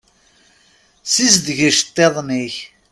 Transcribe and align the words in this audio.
Sizdeg 1.11 1.59
iceṭṭiḍen-ik. 1.69 2.55